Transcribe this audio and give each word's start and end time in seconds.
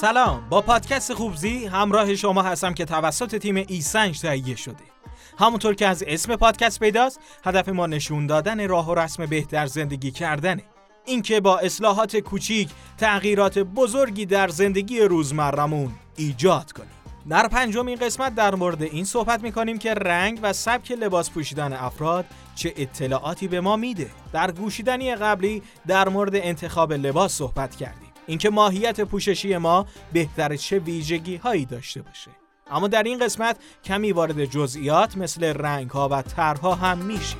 سلام 0.00 0.48
با 0.48 0.60
پادکست 0.60 1.14
خوبزی 1.14 1.66
همراه 1.66 2.14
شما 2.14 2.42
هستم 2.42 2.74
که 2.74 2.84
توسط 2.84 3.36
تیم 3.36 3.56
ایسنج 3.56 4.20
تهیه 4.20 4.56
شده. 4.56 4.84
همونطور 5.38 5.74
که 5.74 5.86
از 5.86 6.04
اسم 6.06 6.36
پادکست 6.36 6.80
پیداست 6.80 7.20
هدف 7.44 7.68
ما 7.68 7.86
نشون 7.86 8.26
دادن 8.26 8.68
راه 8.68 8.90
و 8.90 8.94
رسم 8.94 9.26
بهتر 9.26 9.66
زندگی 9.66 10.10
کردنه. 10.10 10.62
اینکه 11.06 11.40
با 11.40 11.58
اصلاحات 11.58 12.16
کوچیک 12.16 12.68
تغییرات 12.98 13.58
بزرگی 13.58 14.26
در 14.26 14.48
زندگی 14.48 15.00
روزمرمون 15.00 15.92
ایجاد 16.16 16.72
کنیم. 16.72 16.90
در 17.28 17.48
پنجمین 17.48 17.98
قسمت 17.98 18.34
در 18.34 18.54
مورد 18.54 18.82
این 18.82 19.04
صحبت 19.04 19.42
می‌کنیم 19.42 19.78
که 19.78 19.94
رنگ 19.94 20.40
و 20.42 20.52
سبک 20.52 20.92
لباس 20.92 21.30
پوشیدن 21.30 21.72
افراد 21.72 22.24
چه 22.54 22.74
اطلاعاتی 22.76 23.48
به 23.48 23.60
ما 23.60 23.76
میده. 23.76 24.10
در 24.32 24.50
گوشیدنی 24.50 25.14
قبلی 25.14 25.62
در 25.86 26.08
مورد 26.08 26.34
انتخاب 26.34 26.92
لباس 26.92 27.32
صحبت 27.32 27.76
کردیم. 27.76 28.05
اینکه 28.26 28.50
ماهیت 28.50 29.00
پوششی 29.00 29.56
ما 29.56 29.86
بهتر 30.12 30.56
چه 30.56 30.78
ویژگی 30.78 31.36
هایی 31.36 31.64
داشته 31.64 32.02
باشه. 32.02 32.30
اما 32.70 32.88
در 32.88 33.02
این 33.02 33.18
قسمت 33.18 33.56
کمی 33.84 34.12
وارد 34.12 34.44
جزئیات 34.44 35.16
مثل 35.16 35.44
رنگ 35.44 35.90
ها 35.90 36.08
و 36.08 36.22
طرها 36.22 36.74
هم 36.74 36.98
میشیم. 36.98 37.38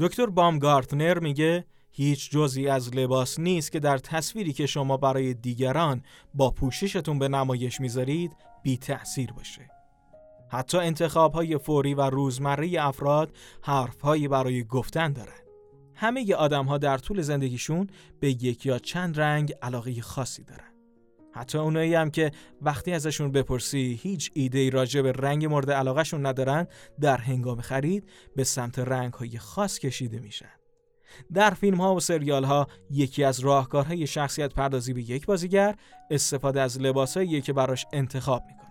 دکتر 0.00 0.26
بامگارتنر 0.26 1.18
میگه 1.18 1.64
هیچ 1.98 2.30
جزی 2.30 2.68
از 2.68 2.96
لباس 2.96 3.38
نیست 3.38 3.72
که 3.72 3.80
در 3.80 3.98
تصویری 3.98 4.52
که 4.52 4.66
شما 4.66 4.96
برای 4.96 5.34
دیگران 5.34 6.02
با 6.34 6.50
پوششتون 6.50 7.18
به 7.18 7.28
نمایش 7.28 7.80
می‌ذارید 7.80 8.36
بی 8.62 8.76
تأثیر 8.76 9.32
باشه. 9.32 9.70
حتی 10.48 10.78
انتخاب 10.78 11.32
های 11.32 11.58
فوری 11.58 11.94
و 11.94 12.00
روزمره 12.00 12.70
افراد 12.78 13.32
حرف 13.62 14.04
برای 14.04 14.64
گفتن 14.64 15.12
دارن. 15.12 15.40
همه 15.94 16.34
آدم 16.34 16.64
ها 16.64 16.78
در 16.78 16.98
طول 16.98 17.22
زندگیشون 17.22 17.86
به 18.20 18.30
یک 18.30 18.66
یا 18.66 18.78
چند 18.78 19.20
رنگ 19.20 19.52
علاقه 19.62 20.00
خاصی 20.00 20.44
دارن. 20.44 20.72
حتی 21.34 21.58
اونایی 21.58 21.94
هم 21.94 22.10
که 22.10 22.30
وقتی 22.62 22.92
ازشون 22.92 23.32
بپرسی 23.32 24.00
هیچ 24.02 24.30
ایده 24.34 24.70
راجع 24.70 25.02
به 25.02 25.12
رنگ 25.12 25.46
مورد 25.46 25.70
علاقهشون 25.70 26.26
ندارن 26.26 26.66
در 27.00 27.16
هنگام 27.16 27.60
خرید 27.60 28.08
به 28.36 28.44
سمت 28.44 28.78
رنگ 28.78 29.12
های 29.12 29.38
خاص 29.38 29.78
کشیده 29.78 30.18
میشن. 30.18 30.57
در 31.34 31.50
فیلم 31.50 31.80
ها 31.80 31.94
و 31.94 32.00
سریال 32.00 32.44
ها 32.44 32.66
یکی 32.90 33.24
از 33.24 33.40
راهکارهای 33.40 34.06
شخصیت 34.06 34.54
پردازی 34.54 34.92
به 34.92 35.10
یک 35.10 35.26
بازیگر 35.26 35.74
استفاده 36.10 36.60
از 36.60 36.80
لباسایی 36.80 37.40
که 37.40 37.52
براش 37.52 37.86
انتخاب 37.92 38.42
می‌کنن 38.46 38.68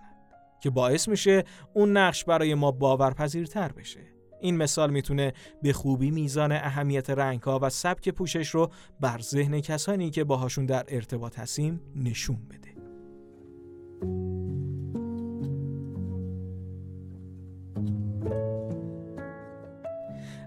که 0.60 0.70
باعث 0.70 1.08
میشه 1.08 1.44
اون 1.74 1.96
نقش 1.96 2.24
برای 2.24 2.54
ما 2.54 2.70
باورپذیرتر 2.70 3.72
بشه. 3.72 4.00
این 4.40 4.56
مثال 4.56 4.90
می‌تونه 4.90 5.32
به 5.62 5.72
خوبی 5.72 6.10
میزان 6.10 6.52
اهمیت 6.52 7.10
رنگ 7.10 7.42
ها 7.42 7.58
و 7.62 7.70
سبک 7.70 8.08
پوشش 8.08 8.48
رو 8.48 8.70
بر 9.00 9.20
ذهن 9.20 9.60
کسانی 9.60 10.10
که 10.10 10.24
باهاشون 10.24 10.66
در 10.66 10.84
ارتباط 10.88 11.38
هستیم 11.38 11.80
نشون 11.96 12.38
بده. 12.50 12.68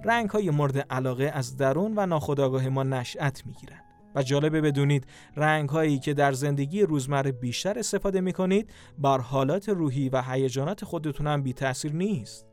رنگ 0.06 0.30
های 0.30 0.50
مورد 0.50 0.78
علاقه 0.78 1.32
از 1.34 1.58
درون 1.58 1.94
و 1.96 2.06
ناخودآگاه 2.06 2.70
ما 2.70 2.84
نشأت 2.84 3.46
می 3.46 3.54
گیرن. 3.54 3.82
و 4.16 4.24
جالبه 4.24 4.62
بدونید 4.62 5.08
رنگ 5.36 5.70
هایی 5.70 6.00
که 6.00 6.14
در 6.14 6.32
زندگی 6.32 6.82
روزمره 6.82 7.32
بیشتر 7.32 7.80
استفاده 7.80 8.22
می 8.22 8.34
کنید 8.34 8.70
بر 8.98 9.18
حالات 9.18 9.70
روحی 9.70 10.10
و 10.10 10.22
هیجانات 10.22 10.86
خودتون 10.86 11.28
هم 11.28 11.44
بی 11.44 11.54
تاثیر 11.54 11.94
نیست. 11.94 12.46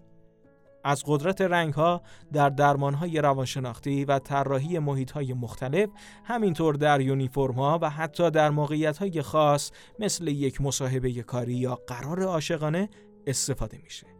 از 0.85 1.03
قدرت 1.07 1.41
رنگ 1.41 1.75
ها 1.75 2.03
در 2.33 2.49
درمان 2.49 2.95
های 2.95 3.19
روانشناختی 3.21 4.05
و 4.05 4.19
طراحی 4.19 4.79
محیط 4.79 5.11
های 5.11 5.33
مختلف 5.33 5.89
همینطور 6.25 6.75
در 6.75 7.01
یونیفرم 7.01 7.55
ها 7.55 7.79
و 7.83 7.91
حتی 7.91 8.31
در 8.31 8.51
موقعیت 8.51 8.99
های 8.99 9.23
خاص 9.23 9.71
مثل 9.99 10.29
یک 10.29 10.61
مصاحبه 10.61 11.23
کاری 11.23 11.55
یا 11.55 11.79
قرار 11.87 12.23
عاشقانه 12.23 12.89
استفاده 13.27 13.79
میشه. 13.85 14.18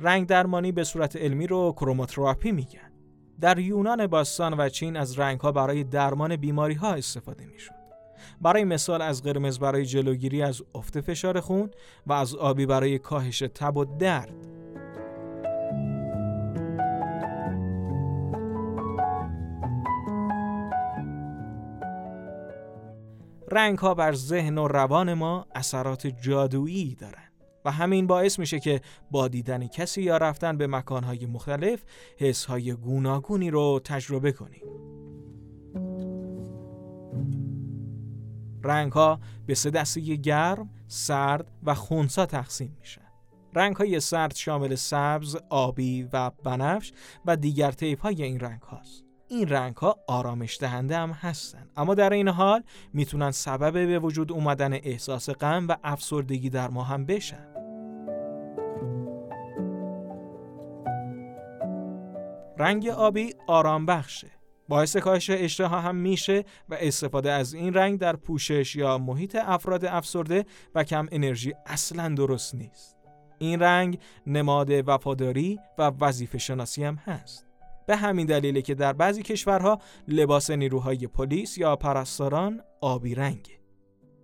رنگ 0.00 0.26
درمانی 0.26 0.72
به 0.72 0.84
صورت 0.84 1.16
علمی 1.16 1.46
رو 1.46 1.72
کروماتراپی 1.72 2.52
میگن. 2.52 2.92
در 3.40 3.58
یونان 3.58 4.06
باستان 4.06 4.54
و 4.60 4.68
چین 4.68 4.96
از 4.96 5.18
رنگ 5.18 5.40
ها 5.40 5.52
برای 5.52 5.84
درمان 5.84 6.36
بیماری 6.36 6.74
ها 6.74 6.92
استفاده 6.92 7.46
می‌شد. 7.46 7.74
برای 8.40 8.64
مثال 8.64 9.02
از 9.02 9.22
قرمز 9.22 9.58
برای 9.58 9.86
جلوگیری 9.86 10.42
از 10.42 10.62
افت 10.74 11.00
فشار 11.00 11.40
خون 11.40 11.70
و 12.06 12.12
از 12.12 12.34
آبی 12.34 12.66
برای 12.66 12.98
کاهش 12.98 13.38
تب 13.38 13.76
و 13.76 13.84
درد. 13.84 14.34
رنگ 23.52 23.78
ها 23.78 23.94
بر 23.94 24.12
ذهن 24.12 24.58
و 24.58 24.68
روان 24.68 25.14
ما 25.14 25.46
اثرات 25.54 26.06
جادویی 26.06 26.94
دارند. 26.94 27.27
همین 27.70 28.06
باعث 28.06 28.38
میشه 28.38 28.60
که 28.60 28.80
با 29.10 29.28
دیدن 29.28 29.66
کسی 29.66 30.02
یا 30.02 30.16
رفتن 30.16 30.56
به 30.56 30.66
مکانهای 30.66 31.26
مختلف 31.26 31.82
حسهای 32.18 32.72
گوناگونی 32.72 33.50
رو 33.50 33.80
تجربه 33.84 34.32
کنیم. 34.32 34.62
رنگ 38.64 38.92
ها 38.92 39.20
به 39.46 39.54
سه 39.54 39.70
دسته 39.70 40.00
گرم، 40.00 40.70
سرد 40.86 41.52
و 41.62 41.74
خونسا 41.74 42.26
تقسیم 42.26 42.76
میشن. 42.80 43.02
رنگ 43.54 43.76
های 43.76 44.00
سرد 44.00 44.34
شامل 44.34 44.74
سبز، 44.74 45.36
آبی 45.50 46.08
و 46.12 46.30
بنفش 46.44 46.92
و 47.26 47.36
دیگر 47.36 47.70
طیف 47.70 48.00
های 48.00 48.22
این 48.22 48.40
رنگ 48.40 48.62
هاست. 48.62 49.04
این 49.28 49.48
رنگ 49.48 49.76
ها 49.76 49.96
آرامش 50.06 50.58
دهنده 50.60 50.96
هم 50.96 51.10
هستن 51.10 51.66
اما 51.76 51.94
در 51.94 52.12
این 52.12 52.28
حال 52.28 52.62
می‌تونن 52.92 53.30
سبب 53.30 53.72
به 53.72 53.98
وجود 53.98 54.32
اومدن 54.32 54.72
احساس 54.72 55.30
غم 55.30 55.68
و 55.68 55.76
افسردگی 55.84 56.50
در 56.50 56.68
ما 56.68 56.84
هم 56.84 57.06
بشن 57.06 57.57
رنگ 62.58 62.88
آبی 62.88 63.34
آرام 63.46 63.86
بخشه 63.86 64.30
باعث 64.68 64.96
کاهش 64.96 65.30
اشتها 65.30 65.80
هم 65.80 65.96
میشه 65.96 66.44
و 66.68 66.76
استفاده 66.80 67.32
از 67.32 67.54
این 67.54 67.74
رنگ 67.74 67.98
در 67.98 68.16
پوشش 68.16 68.76
یا 68.76 68.98
محیط 68.98 69.36
افراد 69.40 69.84
افسرده 69.84 70.44
و 70.74 70.84
کم 70.84 71.06
انرژی 71.12 71.54
اصلا 71.66 72.08
درست 72.08 72.54
نیست 72.54 72.96
این 73.38 73.60
رنگ 73.60 73.98
نماد 74.26 74.70
وفاداری 74.88 75.58
و 75.78 75.92
وظیفه 76.00 76.38
شناسی 76.38 76.84
هم 76.84 76.94
هست 76.94 77.46
به 77.86 77.96
همین 77.96 78.26
دلیله 78.26 78.62
که 78.62 78.74
در 78.74 78.92
بعضی 78.92 79.22
کشورها 79.22 79.78
لباس 80.08 80.50
نیروهای 80.50 81.06
پلیس 81.06 81.58
یا 81.58 81.76
پرستاران 81.76 82.60
آبی 82.80 83.14
رنگه. 83.14 83.58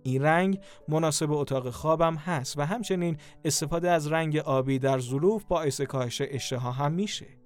این 0.03 0.21
رنگ 0.21 0.59
مناسب 0.87 1.31
اتاق 1.31 1.69
خوابم 1.69 2.15
هست 2.15 2.59
و 2.59 2.61
همچنین 2.61 3.17
استفاده 3.45 3.91
از 3.91 4.11
رنگ 4.11 4.37
آبی 4.37 4.79
در 4.79 4.99
ظروف 4.99 5.43
باعث 5.45 5.81
کاهش 5.81 6.21
اشتها 6.25 6.71
هم 6.71 6.91
میشه. 6.91 7.44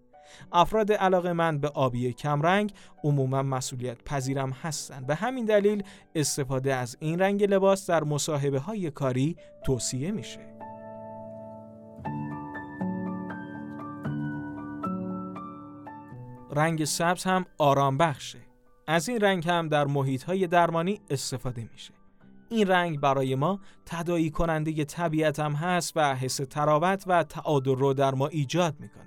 افراد 0.51 0.91
علاقه 0.91 1.33
من 1.33 1.59
به 1.59 1.67
آبی 1.67 2.13
کمرنگ 2.13 2.73
عموما 3.03 3.43
مسئولیت 3.43 4.03
پذیرم 4.03 4.51
هستند. 4.51 5.07
به 5.07 5.15
همین 5.15 5.45
دلیل 5.45 5.83
استفاده 6.15 6.75
از 6.75 6.97
این 6.99 7.19
رنگ 7.19 7.43
لباس 7.43 7.89
در 7.89 8.03
مصاحبه 8.03 8.59
های 8.59 8.91
کاری 8.91 9.35
توصیه 9.63 10.11
میشه. 10.11 10.39
رنگ 16.51 16.85
سبز 16.85 17.23
هم 17.23 17.45
آرام 17.57 17.97
بخشه. 17.97 18.39
از 18.87 19.09
این 19.09 19.19
رنگ 19.19 19.49
هم 19.49 19.67
در 19.67 19.85
محیط 19.85 20.23
های 20.23 20.47
درمانی 20.47 21.01
استفاده 21.09 21.69
میشه. 21.71 21.93
این 22.49 22.67
رنگ 22.67 22.99
برای 22.99 23.35
ما 23.35 23.59
تدایی 23.85 24.29
کننده 24.29 24.85
طبیعت 24.85 25.39
هم 25.39 25.53
هست 25.53 25.93
و 25.95 26.15
حس 26.15 26.35
تراوت 26.35 27.03
و 27.07 27.23
تعادل 27.23 27.75
رو 27.75 27.93
در 27.93 28.15
ما 28.15 28.27
ایجاد 28.27 28.75
می‌کنه. 28.79 28.98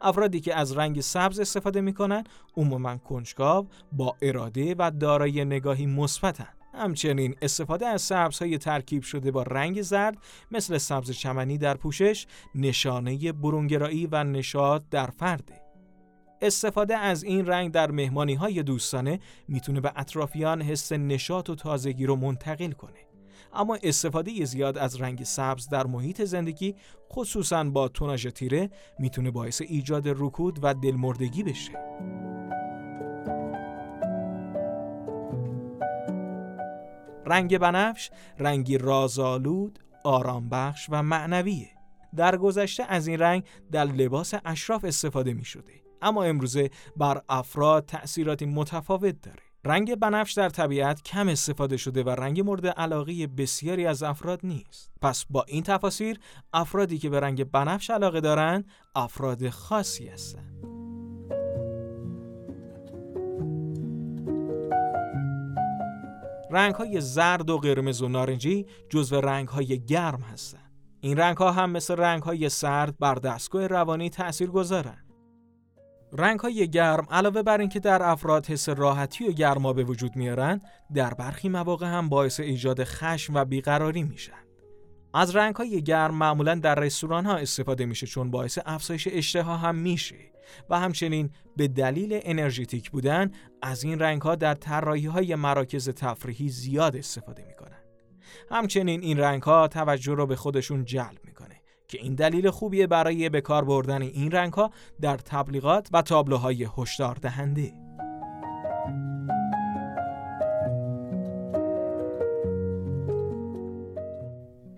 افرادی 0.00 0.40
که 0.40 0.54
از 0.54 0.72
رنگ 0.72 1.00
سبز 1.00 1.40
استفاده 1.40 1.80
می‌کنن 1.80 2.24
عموما 2.56 2.96
کنجکاو 2.96 3.68
با 3.92 4.16
اراده 4.22 4.74
و 4.78 4.90
دارای 5.00 5.44
نگاهی 5.44 5.86
مثبتن. 5.86 6.48
همچنین 6.74 7.34
استفاده 7.42 7.86
از 7.86 8.02
سبزهای 8.02 8.58
ترکیب 8.58 9.02
شده 9.02 9.30
با 9.30 9.42
رنگ 9.42 9.82
زرد 9.82 10.18
مثل 10.50 10.78
سبز 10.78 11.10
چمنی 11.10 11.58
در 11.58 11.74
پوشش 11.74 12.26
نشانه 12.54 13.32
برونگرایی 13.32 14.06
و 14.06 14.24
نشاط 14.24 14.82
در 14.90 15.06
فرده. 15.06 15.60
استفاده 16.42 16.96
از 16.96 17.24
این 17.24 17.46
رنگ 17.46 17.72
در 17.72 17.90
مهمانی 17.90 18.34
های 18.34 18.62
دوستانه 18.62 19.20
می‌تونه 19.48 19.80
به 19.80 19.92
اطرافیان 19.96 20.62
حس 20.62 20.92
نشاط 20.92 21.50
و 21.50 21.54
تازگی 21.54 22.06
رو 22.06 22.16
منتقل 22.16 22.72
کنه. 22.72 23.07
اما 23.52 23.78
استفاده 23.82 24.44
زیاد 24.44 24.78
از 24.78 25.00
رنگ 25.00 25.24
سبز 25.24 25.68
در 25.68 25.86
محیط 25.86 26.22
زندگی 26.22 26.74
خصوصا 27.12 27.64
با 27.64 27.88
توناژ 27.88 28.26
تیره 28.26 28.70
می‌تونه 28.98 29.30
باعث 29.30 29.60
ایجاد 29.60 30.02
رکود 30.06 30.58
و 30.62 30.74
دلمردگی 30.74 31.42
بشه. 31.42 31.72
رنگ 37.26 37.58
بنفش 37.58 38.10
رنگی 38.38 38.78
رازآلود، 38.78 39.78
آرام 40.04 40.48
بخش 40.48 40.86
و 40.90 41.02
معنویه. 41.02 41.68
در 42.16 42.36
گذشته 42.36 42.84
از 42.88 43.06
این 43.06 43.18
رنگ 43.18 43.44
در 43.72 43.84
لباس 43.84 44.34
اشراف 44.44 44.84
استفاده 44.84 45.32
می 45.32 45.44
شده 45.44 45.72
اما 46.02 46.24
امروزه 46.24 46.70
بر 46.96 47.22
افراد 47.28 47.86
تأثیراتی 47.86 48.46
متفاوت 48.46 49.20
داره. 49.22 49.47
رنگ 49.68 49.94
بنفش 49.94 50.32
در 50.32 50.48
طبیعت 50.48 51.02
کم 51.02 51.28
استفاده 51.28 51.76
شده 51.76 52.02
و 52.02 52.10
رنگ 52.10 52.40
مورد 52.40 52.66
علاقه 52.66 53.26
بسیاری 53.26 53.86
از 53.86 54.02
افراد 54.02 54.40
نیست. 54.44 54.90
پس 55.02 55.24
با 55.30 55.44
این 55.48 55.62
تفاسیر 55.62 56.18
افرادی 56.52 56.98
که 56.98 57.10
به 57.10 57.20
رنگ 57.20 57.44
بنفش 57.44 57.90
علاقه 57.90 58.20
دارند 58.20 58.66
افراد 58.94 59.48
خاصی 59.48 60.08
هستند. 60.08 60.64
رنگ 66.50 66.74
های 66.74 67.00
زرد 67.00 67.50
و 67.50 67.58
قرمز 67.58 68.02
و 68.02 68.08
نارنجی 68.08 68.66
جزو 68.88 69.20
رنگ 69.20 69.48
های 69.48 69.84
گرم 69.84 70.20
هستند. 70.20 70.72
این 71.00 71.16
رنگ 71.16 71.36
ها 71.36 71.52
هم 71.52 71.70
مثل 71.70 71.96
رنگ 71.96 72.22
های 72.22 72.48
سرد 72.48 72.98
بر 72.98 73.14
دستگاه 73.14 73.66
روانی 73.66 74.10
تأثیر 74.10 74.50
گذارند. 74.50 75.07
رنگ 76.12 76.40
های 76.40 76.68
گرم 76.68 77.06
علاوه 77.10 77.42
بر 77.42 77.60
اینکه 77.60 77.80
در 77.80 78.02
افراد 78.02 78.46
حس 78.46 78.68
راحتی 78.68 79.28
و 79.28 79.32
گرما 79.32 79.72
به 79.72 79.84
وجود 79.84 80.16
میارن 80.16 80.60
در 80.94 81.14
برخی 81.14 81.48
مواقع 81.48 81.86
هم 81.86 82.08
باعث 82.08 82.40
ایجاد 82.40 82.84
خشم 82.84 83.34
و 83.34 83.44
بیقراری 83.44 84.02
میشن. 84.02 84.32
از 85.14 85.36
رنگ 85.36 85.56
های 85.56 85.82
گرم 85.82 86.14
معمولا 86.14 86.54
در 86.54 86.74
رستوران 86.74 87.26
ها 87.26 87.36
استفاده 87.36 87.86
میشه 87.86 88.06
چون 88.06 88.30
باعث 88.30 88.58
افزایش 88.66 89.08
اشتها 89.10 89.56
هم 89.56 89.74
میشه 89.74 90.16
و 90.70 90.80
همچنین 90.80 91.30
به 91.56 91.68
دلیل 91.68 92.20
انرژیتیک 92.22 92.90
بودن 92.90 93.30
از 93.62 93.84
این 93.84 93.98
رنگ 93.98 94.22
ها 94.22 94.34
در 94.34 94.54
طراحی 94.54 95.06
های 95.06 95.34
مراکز 95.34 95.88
تفریحی 95.88 96.48
زیاد 96.48 96.96
استفاده 96.96 97.44
می‌کنن. 97.44 97.78
همچنین 98.50 99.00
این 99.00 99.18
رنگ 99.18 99.42
ها 99.42 99.68
توجه 99.68 100.14
رو 100.14 100.26
به 100.26 100.36
خودشون 100.36 100.84
جلب 100.84 101.18
می‌کنه. 101.24 101.57
که 101.88 101.98
این 102.02 102.14
دلیل 102.14 102.50
خوبیه 102.50 102.86
برای 102.86 103.28
به 103.28 103.40
کار 103.40 103.64
بردن 103.64 104.02
این 104.02 104.30
رنگ 104.30 104.52
ها 104.52 104.70
در 105.00 105.16
تبلیغات 105.16 105.88
و 105.92 106.02
تابلوهای 106.02 106.68
هشدار 106.78 107.14
دهنده. 107.14 107.72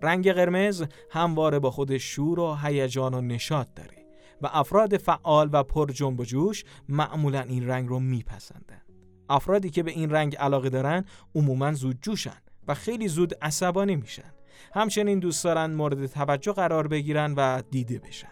رنگ 0.03 0.33
قرمز 0.33 0.85
همواره 1.11 1.59
با 1.59 1.71
خود 1.71 1.99
شور 1.99 2.41
و 2.41 2.55
هیجان 2.55 3.15
و 3.15 3.21
نشاط 3.21 3.69
داره 3.77 4.07
و 4.43 4.49
افراد 4.53 4.97
فعال 4.97 5.51
و 5.53 5.63
پر 5.63 5.91
جنب 5.91 6.21
و 6.21 6.25
جوش 6.25 6.65
معمولا 6.89 7.41
این 7.41 7.69
رنگ 7.69 7.89
رو 7.89 8.01
میپسندن. 8.01 8.83
افرادی 9.29 9.71
که 9.71 9.83
به 9.83 9.91
این 9.91 10.11
رنگ 10.11 10.37
علاقه 10.37 10.71
دارن 10.71 11.05
عموما 11.35 11.73
زود 11.73 11.99
جوشن 12.03 12.43
و 12.69 12.75
خیلی 12.75 13.09
زود 13.09 13.35
عصبانی 13.43 13.97
میشن 13.97 14.33
همچنین 14.75 15.19
دوست 15.19 15.45
دارن 15.45 15.71
مورد 15.71 16.07
توجه 16.07 16.53
قرار 16.53 16.89
بگیرن 16.89 17.35
و 17.37 17.63
دیده 17.71 17.99
بشن. 17.99 18.29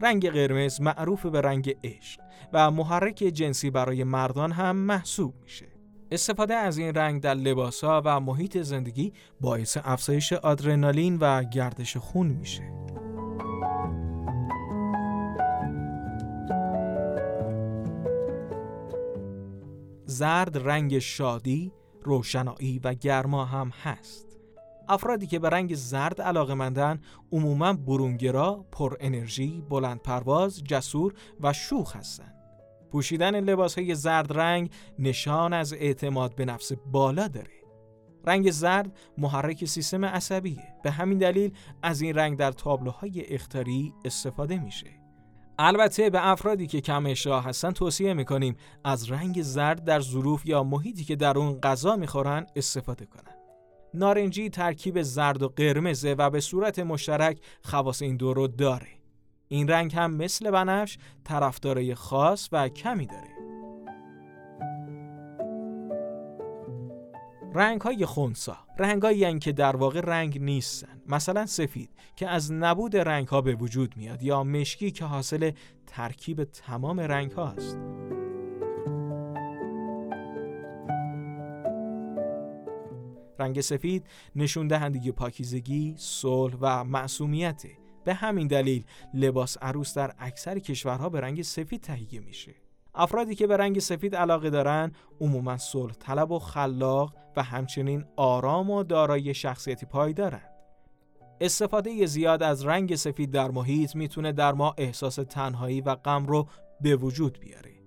رنگ 0.00 0.30
قرمز 0.30 0.80
معروف 0.80 1.26
به 1.26 1.40
رنگ 1.40 1.76
عشق 1.84 2.20
و 2.52 2.70
محرک 2.70 3.16
جنسی 3.16 3.70
برای 3.70 4.04
مردان 4.04 4.52
هم 4.52 4.76
محسوب 4.76 5.34
میشه. 5.42 5.66
استفاده 6.10 6.54
از 6.54 6.78
این 6.78 6.94
رنگ 6.94 7.22
در 7.22 7.34
لباسا 7.34 8.02
و 8.04 8.20
محیط 8.20 8.58
زندگی 8.58 9.12
باعث 9.40 9.78
افزایش 9.84 10.32
آدرنالین 10.32 11.18
و 11.20 11.44
گردش 11.44 11.96
خون 11.96 12.26
میشه. 12.26 12.72
زرد 20.06 20.68
رنگ 20.68 20.98
شادی، 20.98 21.72
روشنایی 22.02 22.80
و 22.84 22.94
گرما 22.94 23.44
هم 23.44 23.72
هست. 23.82 24.31
افرادی 24.88 25.26
که 25.26 25.38
به 25.38 25.48
رنگ 25.48 25.74
زرد 25.74 26.22
علاقه 26.22 26.54
مندن 26.54 27.00
عموما 27.32 27.72
برونگرا، 27.72 28.66
پر 28.72 28.96
انرژی، 29.00 29.64
بلند 29.70 30.02
پرواز، 30.02 30.64
جسور 30.64 31.14
و 31.40 31.52
شوخ 31.52 31.96
هستند. 31.96 32.34
پوشیدن 32.90 33.40
لباس 33.40 33.78
های 33.78 33.94
زرد 33.94 34.32
رنگ 34.32 34.70
نشان 34.98 35.52
از 35.52 35.72
اعتماد 35.72 36.34
به 36.34 36.44
نفس 36.44 36.72
بالا 36.72 37.28
داره. 37.28 37.62
رنگ 38.26 38.50
زرد 38.50 38.96
محرک 39.18 39.64
سیستم 39.64 40.04
عصبیه. 40.04 40.74
به 40.82 40.90
همین 40.90 41.18
دلیل 41.18 41.52
از 41.82 42.00
این 42.00 42.14
رنگ 42.14 42.38
در 42.38 42.52
تابلوهای 42.52 43.34
اختاری 43.34 43.94
استفاده 44.04 44.58
میشه. 44.58 44.86
البته 45.58 46.10
به 46.10 46.28
افرادی 46.28 46.66
که 46.66 46.80
کم 46.80 47.06
اشتها 47.06 47.40
هستن 47.40 47.70
توصیه 47.70 48.14
می‌کنیم 48.14 48.56
از 48.84 49.10
رنگ 49.10 49.42
زرد 49.42 49.84
در 49.84 50.00
ظروف 50.00 50.46
یا 50.46 50.62
محیطی 50.62 51.04
که 51.04 51.16
در 51.16 51.38
اون 51.38 51.60
غذا 51.60 51.96
می‌خورن 51.96 52.46
استفاده 52.56 53.06
کنن. 53.06 53.41
نارنجی 53.94 54.50
ترکیب 54.50 55.02
زرد 55.02 55.42
و 55.42 55.48
قرمزه 55.48 56.14
و 56.18 56.30
به 56.30 56.40
صورت 56.40 56.78
مشترک 56.78 57.38
خواص 57.62 58.02
این 58.02 58.16
دو 58.16 58.34
رو 58.34 58.48
داره. 58.48 58.88
این 59.48 59.68
رنگ 59.68 59.94
هم 59.94 60.14
مثل 60.14 60.50
بنفش 60.50 60.98
طرفدارای 61.24 61.94
خاص 61.94 62.48
و 62.52 62.68
کمی 62.68 63.06
داره. 63.06 63.32
رنگ 67.54 67.80
های 67.80 68.06
خونسا 68.06 68.56
رنگ 68.78 69.02
هایی 69.02 69.38
که 69.38 69.52
در 69.52 69.76
واقع 69.76 70.00
رنگ 70.00 70.42
نیستن 70.42 71.02
مثلا 71.06 71.46
سفید 71.46 71.90
که 72.16 72.28
از 72.28 72.52
نبود 72.52 72.96
رنگ 72.96 73.28
ها 73.28 73.40
به 73.40 73.54
وجود 73.54 73.96
میاد 73.96 74.22
یا 74.22 74.44
مشکی 74.44 74.90
که 74.90 75.04
حاصل 75.04 75.50
ترکیب 75.86 76.44
تمام 76.44 77.00
رنگ 77.00 77.32
هاست 77.32 77.78
رنگ 83.42 83.60
سفید 83.60 84.06
نشون 84.36 84.68
دهنده 84.68 85.12
پاکیزگی، 85.12 85.94
صلح 85.98 86.56
و 86.60 86.84
معصومیت. 86.84 87.62
به 88.04 88.14
همین 88.14 88.46
دلیل 88.46 88.84
لباس 89.14 89.58
عروس 89.62 89.94
در 89.94 90.14
اکثر 90.18 90.58
کشورها 90.58 91.08
به 91.08 91.20
رنگ 91.20 91.42
سفید 91.42 91.80
تهیه 91.80 92.20
میشه. 92.20 92.54
افرادی 92.94 93.34
که 93.34 93.46
به 93.46 93.56
رنگ 93.56 93.78
سفید 93.78 94.16
علاقه 94.16 94.50
دارن 94.50 94.92
عموما 95.20 95.56
صلح 95.56 95.92
طلب 95.92 96.30
و 96.30 96.38
خلاق 96.38 97.14
و 97.36 97.42
همچنین 97.42 98.04
آرام 98.16 98.70
و 98.70 98.82
دارای 98.82 99.34
شخصیتی 99.34 99.86
پایدارند. 99.86 100.48
استفاده 101.40 102.06
زیاد 102.06 102.42
از 102.42 102.66
رنگ 102.66 102.94
سفید 102.94 103.30
در 103.30 103.50
محیط 103.50 103.96
می‌تونه 103.96 104.32
در 104.32 104.52
ما 104.52 104.74
احساس 104.78 105.14
تنهایی 105.14 105.80
و 105.80 105.94
غم 105.94 106.26
رو 106.26 106.48
به 106.80 106.96
وجود 106.96 107.38
بیاره. 107.40 107.81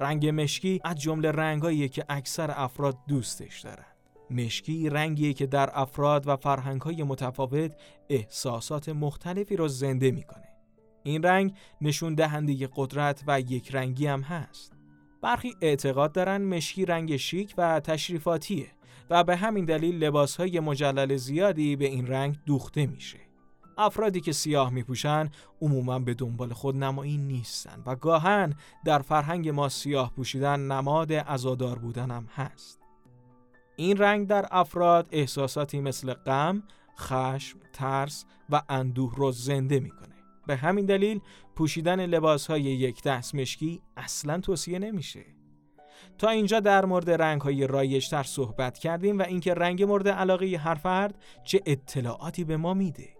رنگ 0.00 0.26
مشکی 0.26 0.80
از 0.84 1.00
جمله 1.00 1.30
رنگاییه 1.30 1.88
که 1.88 2.04
اکثر 2.08 2.50
افراد 2.56 2.98
دوستش 3.08 3.60
دارن. 3.60 3.84
مشکی 4.30 4.88
رنگیه 4.88 5.32
که 5.32 5.46
در 5.46 5.70
افراد 5.74 6.28
و 6.28 6.36
فرهنگهای 6.36 7.02
متفاوت 7.02 7.72
احساسات 8.08 8.88
مختلفی 8.88 9.56
را 9.56 9.68
زنده 9.68 10.10
می‌کنه. 10.10 10.48
این 11.02 11.22
رنگ 11.22 11.54
نشون 11.80 12.14
دهنده 12.14 12.68
قدرت 12.76 13.24
و 13.26 13.40
یک 13.40 13.74
رنگی 13.74 14.06
هم 14.06 14.20
هست. 14.20 14.72
برخی 15.22 15.54
اعتقاد 15.60 16.12
دارن 16.12 16.42
مشکی 16.42 16.84
رنگ 16.84 17.16
شیک 17.16 17.54
و 17.58 17.80
تشریفاتیه 17.80 18.66
و 19.10 19.24
به 19.24 19.36
همین 19.36 19.64
دلیل 19.64 20.04
لباسهای 20.04 20.60
مجلل 20.60 21.16
زیادی 21.16 21.76
به 21.76 21.84
این 21.84 22.06
رنگ 22.06 22.36
دوخته 22.46 22.86
میشه. 22.86 23.29
افرادی 23.80 24.20
که 24.20 24.32
سیاه 24.32 24.70
میپوشن 24.70 25.30
عموما 25.62 25.98
به 25.98 26.14
دنبال 26.14 26.52
خود 26.52 26.76
نمایی 26.76 27.16
نیستن 27.16 27.82
و 27.86 27.96
گاهن 27.96 28.54
در 28.84 28.98
فرهنگ 28.98 29.48
ما 29.48 29.68
سیاه 29.68 30.12
پوشیدن 30.16 30.60
نماد 30.60 31.12
ازادار 31.12 31.78
بودن 31.78 32.10
هم 32.10 32.28
هست. 32.34 32.80
این 33.76 33.96
رنگ 33.96 34.26
در 34.26 34.46
افراد 34.50 35.08
احساساتی 35.12 35.80
مثل 35.80 36.14
غم، 36.14 36.62
خشم، 36.98 37.58
ترس 37.72 38.24
و 38.50 38.62
اندوه 38.68 39.14
رو 39.16 39.32
زنده 39.32 39.80
می‌کنه. 39.80 40.14
به 40.46 40.56
همین 40.56 40.86
دلیل 40.86 41.20
پوشیدن 41.56 42.06
لباس 42.06 42.46
های 42.46 42.62
یک 42.62 43.02
دست 43.02 43.34
مشکی 43.34 43.82
اصلا 43.96 44.40
توصیه 44.40 44.78
نمیشه. 44.78 45.24
تا 46.18 46.28
اینجا 46.28 46.60
در 46.60 46.84
مورد 46.84 47.10
رنگ 47.10 47.40
های 47.40 47.66
رایشتر 47.66 48.22
صحبت 48.22 48.78
کردیم 48.78 49.18
و 49.18 49.22
اینکه 49.22 49.54
رنگ 49.54 49.82
مورد 49.82 50.08
علاقه 50.08 50.46
هر 50.46 50.74
فرد 50.74 51.14
چه 51.44 51.60
اطلاعاتی 51.66 52.44
به 52.44 52.56
ما 52.56 52.74
میده. 52.74 53.19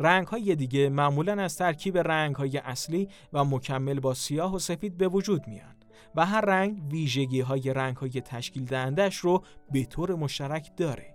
رنگ 0.00 0.26
های 0.26 0.54
دیگه 0.56 0.88
معمولا 0.88 1.42
از 1.42 1.56
ترکیب 1.56 1.98
رنگ 1.98 2.34
های 2.34 2.58
اصلی 2.58 3.08
و 3.32 3.44
مکمل 3.44 4.00
با 4.00 4.14
سیاه 4.14 4.54
و 4.54 4.58
سفید 4.58 4.96
به 4.96 5.08
وجود 5.08 5.48
میان 5.48 5.74
و 6.14 6.26
هر 6.26 6.40
رنگ 6.40 6.82
ویژگی 6.90 7.40
های 7.40 7.72
رنگ 7.74 7.96
های 7.96 8.10
تشکیل 8.10 8.64
دهندش 8.64 9.16
رو 9.16 9.44
به 9.72 9.84
طور 9.84 10.14
مشترک 10.14 10.76
داره. 10.76 11.14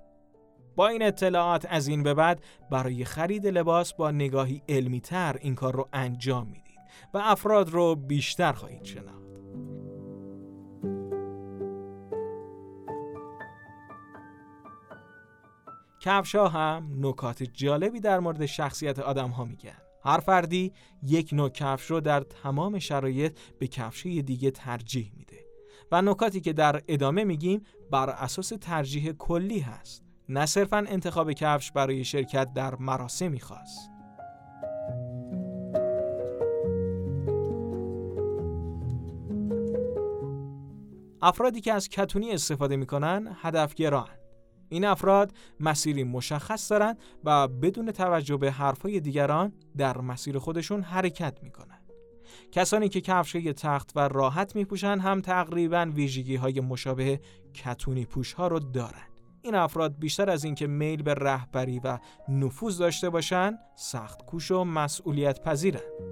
با 0.76 0.88
این 0.88 1.04
اطلاعات 1.04 1.68
از 1.70 1.88
این 1.88 2.04
به 2.04 2.14
بعد 2.14 2.44
برای 2.72 3.06
خرید 3.06 3.48
لباس 3.48 3.94
با 3.94 4.12
نگاهی 4.12 4.62
علمی 4.70 5.02
تر 5.02 5.38
این 5.42 5.56
کار 5.56 5.74
رو 5.74 5.90
انجام 5.94 6.48
می‌دید 6.48 6.80
و 7.14 7.18
افراد 7.18 7.70
رو 7.70 7.96
بیشتر 7.96 8.54
خواهید 8.54 8.84
شناخت. 8.84 9.29
کفش 16.00 16.36
ها 16.36 16.48
هم 16.48 16.90
نکات 17.00 17.44
جالبی 17.44 18.00
در 18.00 18.20
مورد 18.20 18.46
شخصیت 18.46 19.00
آدم 19.00 19.30
ها 19.30 19.46
میگن. 19.46 19.78
هر 20.04 20.20
فردی 20.20 20.74
یک 21.04 21.30
نوع 21.34 21.50
کفش 21.50 21.86
رو 21.86 22.00
در 22.02 22.22
تمام 22.22 22.80
شرایط 22.80 23.38
به 23.60 23.68
کفش 23.68 24.04
دیگه 24.04 24.52
ترجیح 24.52 25.12
میده. 25.18 25.46
و 25.92 26.02
نکاتی 26.02 26.42
که 26.42 26.54
در 26.54 26.82
ادامه 26.88 27.24
میگیم 27.24 27.64
بر 27.92 28.10
اساس 28.10 28.54
ترجیح 28.62 29.12
کلی 29.12 29.60
هست. 29.60 30.04
نه 30.30 30.46
صرفا 30.46 30.78
انتخاب 30.78 31.34
کفش 31.34 31.72
برای 31.72 32.04
شرکت 32.04 32.54
در 32.54 32.76
مراسمی 32.76 33.40
خاص. 33.40 33.90
افرادی 41.22 41.62
که 41.62 41.74
از 41.74 41.90
کتونی 41.90 42.32
استفاده 42.32 42.76
می‌کنن 42.76 43.36
هدفگران. 43.42 44.19
این 44.70 44.86
افراد 44.86 45.34
مسیری 45.60 46.04
مشخص 46.04 46.72
دارند 46.72 46.98
و 47.24 47.48
بدون 47.48 47.92
توجه 47.92 48.38
به 48.38 48.52
حرفهای 48.52 49.00
دیگران 49.00 49.54
در 49.78 49.98
مسیر 49.98 50.40
خودشون 50.40 50.82
حرکت 50.82 51.44
می‌کنن 51.44 51.80
کسانی 52.52 52.90
که 52.90 53.02
کفش 53.02 53.32
تخت 53.58 53.92
و 53.96 54.00
راحت 54.00 54.56
میپوشن 54.56 55.00
هم 55.00 55.22
تقریبا 55.22 55.92
ویژگی 55.96 56.36
های 56.36 56.60
مشابه 56.60 57.20
کتونی 57.54 58.06
پوش 58.06 58.34
ها 58.34 58.48
رو 58.48 58.60
دارند. 58.60 59.10
این 59.42 59.56
افراد 59.56 60.00
بیشتر 60.00 60.30
از 60.30 60.44
اینکه 60.44 60.68
میل 60.68 61.02
به 61.02 61.14
رهبری 61.14 61.80
و 61.80 62.00
نفوذ 62.30 62.78
داشته 62.78 63.10
باشند، 63.10 63.60
سخت 63.76 64.26
کوش 64.26 64.52
و 64.52 64.64
مسئولیت 64.64 65.44
پذیرند. 65.44 66.09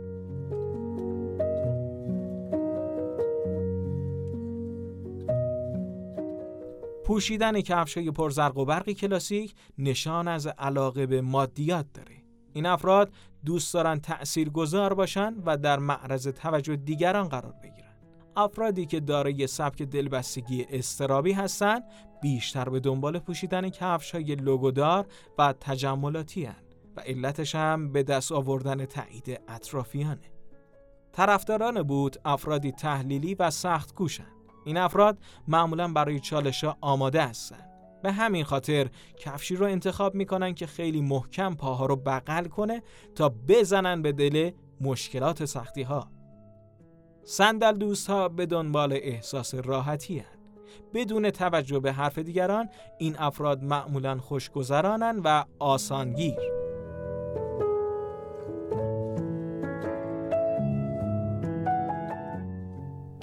پوشیدن 7.07 7.61
کفشای 7.61 8.11
پرزرق 8.11 8.57
و 8.57 8.65
برقی 8.65 8.93
کلاسیک 8.93 9.55
نشان 9.77 10.27
از 10.27 10.47
علاقه 10.47 11.05
به 11.05 11.21
مادیات 11.21 11.85
داره. 11.93 12.15
این 12.53 12.65
افراد 12.65 13.11
دوست 13.45 13.73
دارن 13.73 13.99
تأثیر 13.99 14.49
گذار 14.49 14.93
باشن 14.93 15.35
و 15.45 15.57
در 15.57 15.79
معرض 15.79 16.27
توجه 16.27 16.75
دیگران 16.75 17.27
قرار 17.27 17.53
بگیرن. 17.63 17.95
افرادی 18.35 18.85
که 18.85 18.99
دارای 18.99 19.47
سبک 19.47 19.81
دلبستگی 19.81 20.65
استرابی 20.69 21.31
هستند 21.31 21.83
بیشتر 22.21 22.69
به 22.69 22.79
دنبال 22.79 23.19
پوشیدن 23.19 23.69
کفش 23.69 24.15
های 24.15 24.35
لوگودار 24.35 25.07
و 25.37 25.53
تجملاتی 25.59 26.45
هن 26.45 26.63
و 26.97 27.01
علتش 27.01 27.55
هم 27.55 27.91
به 27.91 28.03
دست 28.03 28.31
آوردن 28.31 28.85
تایید 28.85 29.41
اطرافیانه. 29.47 30.31
طرفداران 31.11 31.83
بود 31.83 32.17
افرادی 32.25 32.71
تحلیلی 32.71 33.35
و 33.35 33.49
سخت 33.49 33.93
کوشن. 33.93 34.36
این 34.67 34.77
افراد 34.77 35.17
معمولا 35.47 35.87
برای 35.87 36.19
چالش 36.19 36.63
ها 36.63 36.77
آماده 36.81 37.21
هستند. 37.21 37.69
به 38.03 38.11
همین 38.11 38.43
خاطر 38.43 38.89
کفشی 39.17 39.55
رو 39.55 39.65
انتخاب 39.65 40.15
می‌کنن 40.15 40.53
که 40.53 40.67
خیلی 40.67 41.01
محکم 41.01 41.55
پاها 41.55 41.85
رو 41.85 41.95
بغل 41.95 42.45
کنه 42.45 42.83
تا 43.15 43.33
بزنن 43.47 44.01
به 44.01 44.11
دل 44.11 44.51
مشکلات 44.81 45.45
سختی 45.45 45.81
ها. 45.81 46.07
صندل 47.23 47.77
دوست 47.77 48.09
ها 48.09 48.29
به 48.29 48.45
دنبال 48.45 48.93
احساس 48.93 49.53
راحتی 49.55 50.19
هن. 50.19 50.37
بدون 50.93 51.29
توجه 51.29 51.79
به 51.79 51.91
حرف 51.91 52.17
دیگران 52.17 52.69
این 52.97 53.15
افراد 53.19 53.63
معمولا 53.63 54.17
خوشگذرانن 54.17 55.21
و 55.23 55.43
آسانگیر. 55.59 56.56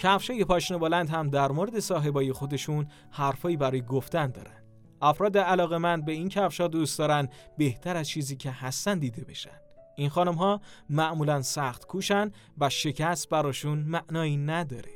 کفشای 0.05 0.45
پاشنه 0.45 0.79
بلند 0.79 1.11
هم 1.11 1.31
در 1.31 1.53
مورد 1.53 1.79
صاحبای 1.79 2.33
خودشون 2.33 2.87
حرفایی 3.11 3.57
برای 3.57 3.83
گفتن 3.83 4.31
دارن. 4.31 4.63
افراد 5.03 5.39
علاقمند 5.39 6.05
به 6.05 6.13
این 6.13 6.29
کفشا 6.29 6.69
دوست 6.69 6.99
دارن 6.99 7.29
بهتر 7.59 7.97
از 7.97 8.09
چیزی 8.09 8.37
که 8.37 8.51
هستن 8.51 8.99
دیده 8.99 9.25
بشن. 9.25 9.61
این 9.97 10.09
خانم 10.09 10.35
ها 10.35 10.61
معمولا 10.91 11.43
سخت 11.43 11.87
کوشن 11.87 12.31
و 12.59 12.69
شکست 12.69 13.29
براشون 13.29 13.79
معنایی 13.79 14.37
نداره. 14.37 14.93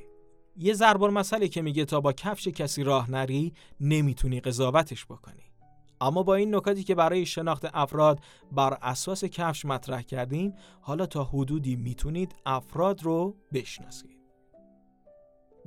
یه 0.57 0.75
زربار 0.75 1.11
مسئله 1.11 1.49
که 1.49 1.63
میگه 1.63 1.85
تا 1.85 2.01
با 2.01 2.13
کفش 2.13 2.49
کسی 2.49 2.83
راه 2.83 3.11
نری 3.11 3.53
نمی‌تونی 3.81 4.41
قضاوتش 4.41 5.07
بکنی. 5.07 5.53
اما 6.01 6.23
با 6.23 6.35
این 6.35 6.55
نکاتی 6.55 6.85
که 6.85 6.95
برای 6.95 7.27
شناخت 7.27 7.67
افراد 7.75 8.21
بر 8.53 8.79
اساس 8.83 9.25
کفش 9.25 9.65
مطرح 9.65 10.03
کردیم 10.03 10.53
حالا 10.81 11.07
تا 11.07 11.25
حدودی 11.25 11.77
می‌تونید 11.77 12.35
افراد 12.47 13.03
رو 13.03 13.37
بشناسید. 13.53 14.18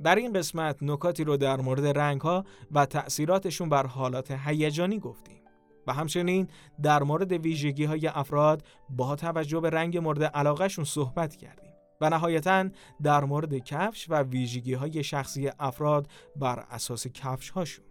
در 0.04 0.14
این 0.14 0.32
قسمت 0.32 0.82
نکاتی 0.82 1.24
رو 1.24 1.36
در 1.36 1.60
مورد 1.60 1.98
رنگ 1.98 2.20
ها 2.20 2.44
و 2.72 2.86
تأثیراتشون 2.86 3.68
بر 3.68 3.86
حالات 3.86 4.30
هیجانی 4.30 4.98
گفتیم 4.98 5.42
و 5.86 5.92
همچنین 5.92 6.48
در 6.82 7.02
مورد 7.02 7.32
ویژگی 7.32 7.84
های 7.84 8.06
افراد 8.06 8.62
با 8.90 9.16
توجه 9.16 9.60
به 9.60 9.70
رنگ 9.70 9.98
مورد 9.98 10.22
علاقهشون 10.24 10.84
صحبت 10.84 11.36
کردیم 11.36 11.72
و 12.00 12.10
نهایتا 12.10 12.68
در 13.02 13.24
مورد 13.24 13.58
کفش 13.58 14.06
و 14.10 14.22
ویژگی 14.22 14.74
های 14.74 15.04
شخصی 15.04 15.50
افراد 15.60 16.08
بر 16.36 16.64
اساس 16.70 17.06
کفش 17.06 17.50
هاشون 17.50 17.84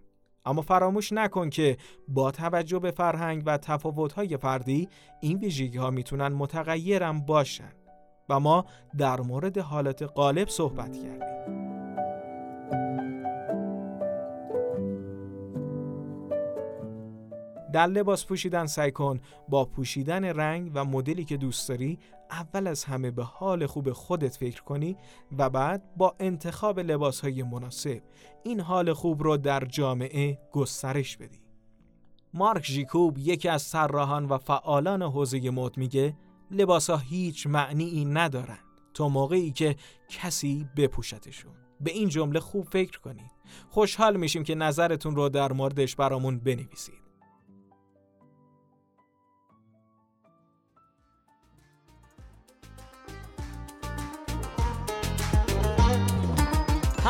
اما 0.45 0.61
فراموش 0.61 1.13
نکن 1.13 1.49
که 1.49 1.77
با 2.07 2.31
توجه 2.31 2.79
به 2.79 2.91
فرهنگ 2.91 3.43
و 3.45 3.57
تفاوت 3.57 4.13
های 4.13 4.37
فردی 4.37 4.89
این 5.21 5.37
ویژگی 5.37 5.77
ها 5.77 5.89
می‌تونن 5.89 6.27
متغیرم 6.27 7.21
باشن 7.21 7.71
و 8.29 8.39
ما 8.39 8.65
در 8.97 9.21
مورد 9.21 9.57
حالت 9.57 10.03
غالب 10.03 10.49
صحبت 10.49 10.97
کردیم. 10.97 11.70
در 17.73 17.87
لباس 17.87 18.25
پوشیدن 18.25 18.65
سعی 18.65 18.91
کن 18.91 19.21
با 19.49 19.65
پوشیدن 19.65 20.25
رنگ 20.25 20.71
و 20.73 20.85
مدلی 20.85 21.25
که 21.25 21.37
دوست 21.37 21.69
داری 21.69 21.99
اول 22.31 22.67
از 22.67 22.83
همه 22.83 23.11
به 23.11 23.23
حال 23.23 23.65
خوب 23.65 23.91
خودت 23.91 24.35
فکر 24.35 24.63
کنی 24.63 24.97
و 25.37 25.49
بعد 25.49 25.95
با 25.97 26.15
انتخاب 26.19 26.79
لباس 26.79 27.21
های 27.21 27.43
مناسب 27.43 28.01
این 28.43 28.59
حال 28.59 28.93
خوب 28.93 29.23
رو 29.23 29.37
در 29.37 29.65
جامعه 29.65 30.39
گسترش 30.51 31.17
بدی. 31.17 31.41
مارک 32.33 32.65
ژیکوب 32.65 33.17
یکی 33.17 33.49
از 33.49 33.61
سرراهان 33.61 34.25
و 34.25 34.37
فعالان 34.37 35.01
حوزه 35.01 35.49
مد 35.49 35.77
میگه 35.77 36.17
لباس 36.51 36.89
ها 36.89 36.97
هیچ 36.97 37.47
معنی 37.47 38.05
ندارن 38.05 38.59
تا 38.93 39.09
موقعی 39.09 39.51
که 39.51 39.75
کسی 40.09 40.67
بپوشتشون. 40.77 41.51
به 41.81 41.91
این 41.91 42.09
جمله 42.09 42.39
خوب 42.39 42.67
فکر 42.71 42.99
کنید. 42.99 43.31
خوشحال 43.69 44.17
میشیم 44.17 44.43
که 44.43 44.55
نظرتون 44.55 45.15
رو 45.15 45.29
در 45.29 45.51
موردش 45.51 45.95
برامون 45.95 46.39
بنویسید. 46.39 47.00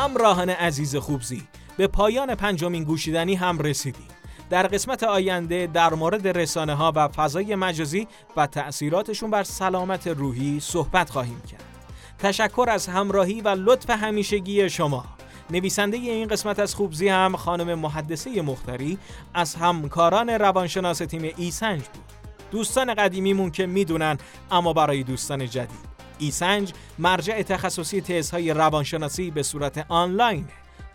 همراهان 0.02 0.50
عزیز 0.50 0.96
خوبزی 0.96 1.42
به 1.76 1.86
پایان 1.86 2.34
پنجمین 2.34 2.84
گوشیدنی 2.84 3.34
هم 3.34 3.58
رسیدیم. 3.58 4.08
در 4.50 4.66
قسمت 4.66 5.02
آینده 5.02 5.66
در 5.66 5.94
مورد 5.94 6.38
رسانه 6.38 6.74
ها 6.74 6.92
و 6.96 7.08
فضای 7.08 7.54
مجازی 7.54 8.08
و 8.36 8.46
تأثیراتشون 8.46 9.30
بر 9.30 9.42
سلامت 9.42 10.06
روحی 10.06 10.60
صحبت 10.60 11.10
خواهیم 11.10 11.40
کرد. 11.50 11.64
تشکر 12.18 12.66
از 12.70 12.86
همراهی 12.86 13.40
و 13.40 13.48
لطف 13.48 13.90
همیشگی 13.90 14.70
شما. 14.70 15.04
نویسنده 15.50 15.96
این 15.96 16.28
قسمت 16.28 16.58
از 16.58 16.74
خوبزی 16.74 17.08
هم 17.08 17.36
خانم 17.36 17.78
محدثه 17.78 18.42
مختری 18.42 18.98
از 19.34 19.54
همکاران 19.54 20.28
روانشناس 20.28 20.98
تیم 20.98 21.32
ایسنج 21.36 21.80
بود. 21.80 22.02
دوستان 22.50 22.94
قدیمیمون 22.94 23.50
که 23.50 23.66
می‌دونن 23.66 24.18
اما 24.50 24.72
برای 24.72 25.02
دوستان 25.02 25.46
جدید. 25.46 25.91
ایسنج 26.22 26.72
مرجع 26.98 27.42
تخصصی 27.42 28.00
تزهای 28.00 28.52
روانشناسی 28.52 29.30
به 29.30 29.42
صورت 29.42 29.86
آنلاین. 29.88 30.46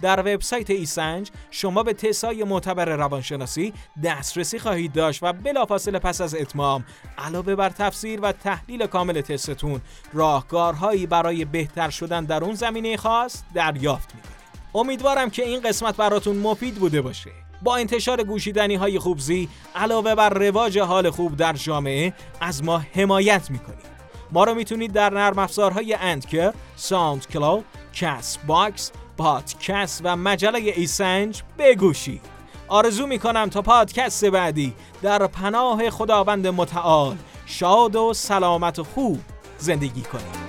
در 0.01 0.19
وبسایت 0.19 0.69
ایسنج 0.69 1.31
شما 1.51 1.83
به 1.83 1.93
تستهای 1.93 2.43
معتبر 2.43 2.85
روانشناسی 2.85 3.73
دسترسی 4.03 4.59
خواهید 4.59 4.93
داشت 4.93 5.23
و 5.23 5.33
بلافاصله 5.33 5.99
پس 5.99 6.21
از 6.21 6.35
اتمام 6.35 6.85
علاوه 7.17 7.55
بر 7.55 7.69
تفسیر 7.69 8.19
و 8.21 8.31
تحلیل 8.31 8.87
کامل 8.87 9.21
تستتون 9.21 9.81
راهکارهایی 10.13 11.07
برای 11.07 11.45
بهتر 11.45 11.89
شدن 11.89 12.25
در 12.25 12.43
اون 12.43 12.55
زمینه 12.55 12.97
خاص 12.97 13.43
دریافت 13.53 14.15
می‌کنید. 14.15 14.37
امیدوارم 14.75 15.29
که 15.29 15.43
این 15.43 15.61
قسمت 15.61 15.97
براتون 15.97 16.37
مفید 16.37 16.75
بوده 16.75 17.01
باشه. 17.01 17.31
با 17.61 17.75
انتشار 17.75 18.23
گوشیدنی 18.23 18.75
های 18.75 18.99
خوبزی 18.99 19.49
علاوه 19.75 20.15
بر 20.15 20.29
رواج 20.29 20.79
حال 20.79 21.09
خوب 21.09 21.35
در 21.35 21.53
جامعه 21.53 22.13
از 22.41 22.63
ما 22.63 22.77
حمایت 22.77 23.51
می‌کنید. 23.51 23.96
ما 24.31 24.43
رو 24.43 24.55
می‌تونید 24.55 24.91
در 24.91 25.13
نرم 25.13 25.39
افزارهای 25.39 25.93
Anchor، 25.93 26.53
SoundCloud، 26.75 27.65
Castbox، 27.93 28.91
پادکست 29.17 30.01
و 30.03 30.15
مجله 30.15 30.59
ایسنج 30.59 31.43
بگوشید. 31.57 32.21
آرزو 32.67 33.07
می‌کنم 33.07 33.49
تا 33.49 33.61
پادکست 33.61 34.25
بعدی 34.25 34.73
در 35.01 35.27
پناه 35.27 35.89
خداوند 35.89 36.47
متعال 36.47 37.17
شاد 37.45 37.95
و 37.95 38.13
سلامت 38.13 38.79
و 38.79 38.83
خوب 38.83 39.19
زندگی 39.57 40.01
کنید. 40.01 40.46